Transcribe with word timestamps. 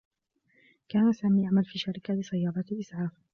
كان 0.89 1.11
سامي 1.13 1.43
يعمل 1.43 1.65
في 1.65 1.79
شركة 1.79 2.13
لسيّارات 2.13 2.71
الإسعاف. 2.71 3.11